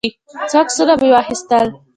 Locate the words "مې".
1.01-1.09